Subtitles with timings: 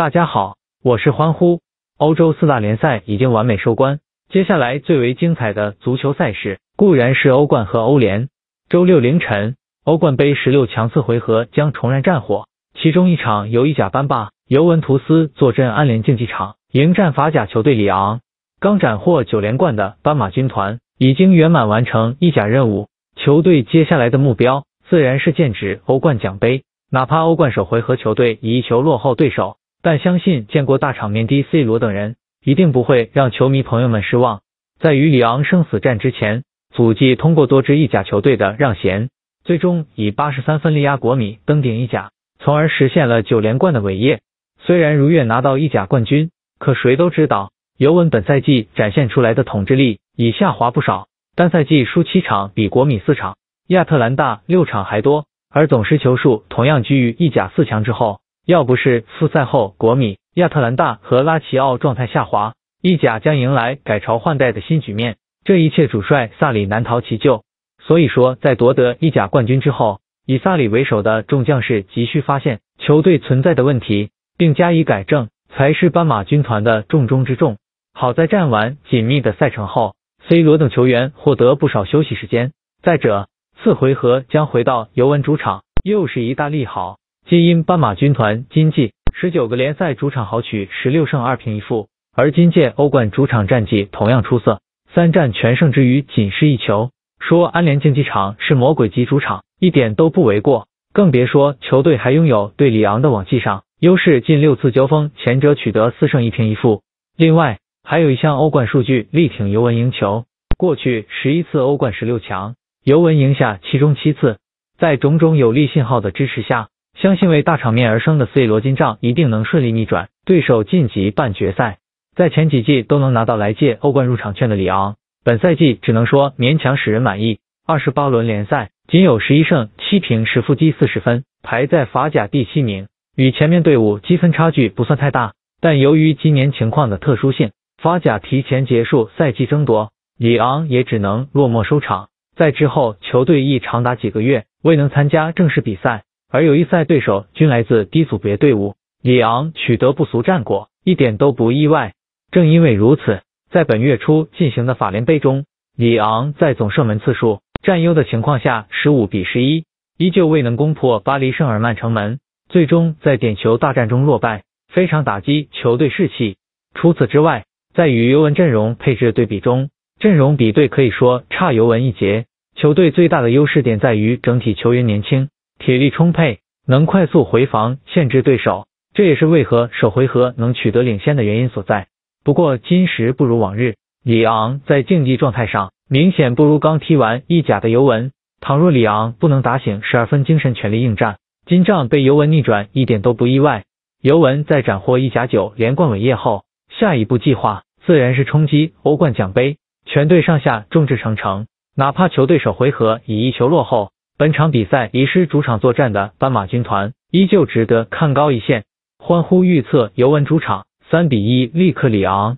[0.00, 1.60] 大家好，我是欢呼。
[1.98, 4.00] 欧洲四大联赛已经完美收官，
[4.30, 8.30] 接下来最为精彩的足球赛事固然是欧冠和欧联。
[8.70, 12.46] 周六凌晨，欧冠杯十六强次回合将重燃战火，
[12.80, 18.20] 其中一场由意甲班霸尤文图斯坐镇安联竞技场迎战法甲球队里昂。
[18.58, 26.62] 刚斩获九连冠的斑马军团已经圆满完成意甲任务，球队接下来的目标自然是剑指欧冠奖杯。
[26.90, 34.40] 哪怕欧冠首回合球队以一球落后对手，但相信见过大场面的 C 罗等人一定不会让球迷朋友们失望。
[34.78, 36.42] 在与里昂生死战之前，
[36.74, 39.10] 祖记通过多支意甲球队的让贤，
[39.44, 44.20] 最终以八十三分力压国米登顶意甲，从而实现了九连冠的伟业。
[44.62, 47.50] 虽然如愿拿到意甲冠军，可谁都知道。
[47.78, 53.38] 尤文本赛季展现出来的统治力已下滑不少，单赛季输七场，比国米四场、
[53.68, 58.20] 亚特兰大六场还多，而总失球数同样居于意甲四强之后。
[58.50, 65.18] 要不是复赛后国米、亚特兰大和拉齐奥状态下滑，意甲将迎来改朝换代的新局面。
[65.44, 67.44] 这一切主帅萨里难逃其咎。
[67.80, 77.56] 所以说，在夺得意甲冠军之后，以萨里为首的众将士急需发现球队存在的问题，并加以改正，才是斑马军团的重中之重。
[77.94, 79.94] 好在战完紧密的赛程后
[80.28, 82.50] ，C 罗等球员获得不少休息时间。
[82.82, 83.28] 再者，
[83.62, 86.96] 次回合将回到尤文主场，又是一大利好。
[87.30, 94.60] 皆因斑马军团今季十九个联赛主场豪取十六胜二平一负，而今届欧冠主场战绩同样出色，
[94.92, 96.90] 三战全胜之余仅失一球。
[97.20, 100.66] 说安联竞技场是魔鬼级主场，一点都不为过。
[100.92, 106.82] 更别说球队还拥有对里昂的往绩上优势，近六次交锋，前者取得四胜一平一负。
[107.16, 110.24] 另外，还有一项欧冠数据力挺尤文赢球，
[110.58, 114.38] 过去十一次欧冠十六强，尤文赢下其中七次。
[114.78, 121.78] 在种种有利信号的支持下，相信为大场面而生的 C 罗金帐一定能顺利逆转对手晋级半决赛。
[122.14, 127.38] 在前几季都能拿到来届欧冠入场券的里昂，本赛季只能说勉强使人满意。
[127.66, 135.32] 二十八轮联赛仅有十一胜七平十负积四十分，排在法甲第七名，与前面队伍积分差距不算太大。
[135.60, 142.08] 但由于今年情况的特殊性，法甲提前结束赛季争夺，里昂也只能落寞收场。
[142.34, 151.94] 在之后，球队亦长达几个月未能参加正式比赛，而友谊赛对手均来自低组别队伍，里昂取得不俗战果一点都不意外。
[152.30, 155.44] 正因为如此，在本月初进行的法联杯中，
[155.76, 159.64] 里昂在总射门次数占优的情况下，十五比十一，
[159.98, 166.36] 依旧未能攻破巴黎圣尔曼城门，最终在点球大战中落败，非常打击球队士气。
[166.74, 172.26] 除此之外，在与尤文阵容配置对比中，阵容比对可以说差尤文一截。
[172.54, 175.28] 球队最大的优势点在于整体球员年轻，
[175.60, 181.86] 体力充沛，能快速回防限制对手，这也是为何首回合能取得领先的原因所在。
[182.24, 188.10] 不过今时不如往日，里昂在竞技状态上明显不如刚踢完意甲的尤文。
[188.40, 193.64] 倘若里昂不能打醒十二分精神，全力应战，金帐被尤文逆转一点都不意外。
[194.02, 196.42] 尤文在斩获意甲九连冠伟业后。
[196.78, 199.56] 下一步计划自然是冲击欧冠奖杯，
[199.86, 208.64] 全队上下众志成城，哪怕球队首回合以一球落后，本场比赛遗失主场作战的斑马军团依旧值得看高一线。
[208.98, 212.36] 欢呼预测尤文主场三比一力克里昂。